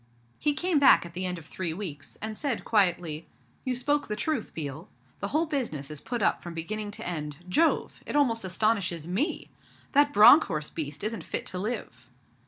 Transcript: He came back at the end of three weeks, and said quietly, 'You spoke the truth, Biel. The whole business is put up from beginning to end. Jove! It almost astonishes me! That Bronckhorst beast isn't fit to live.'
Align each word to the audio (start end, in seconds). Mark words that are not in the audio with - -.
He 0.39 0.55
came 0.55 0.79
back 0.79 1.05
at 1.05 1.13
the 1.13 1.27
end 1.27 1.37
of 1.37 1.45
three 1.45 1.75
weeks, 1.75 2.15
and 2.23 2.35
said 2.35 2.65
quietly, 2.65 3.27
'You 3.63 3.75
spoke 3.75 4.07
the 4.07 4.15
truth, 4.15 4.51
Biel. 4.51 4.89
The 5.19 5.27
whole 5.27 5.45
business 5.45 5.91
is 5.91 6.01
put 6.01 6.23
up 6.23 6.41
from 6.41 6.55
beginning 6.55 6.89
to 6.97 7.07
end. 7.07 7.37
Jove! 7.47 7.99
It 8.07 8.15
almost 8.15 8.43
astonishes 8.43 9.07
me! 9.07 9.51
That 9.91 10.11
Bronckhorst 10.11 10.73
beast 10.73 11.03
isn't 11.03 11.23
fit 11.23 11.45
to 11.45 11.59
live.' 11.59 12.09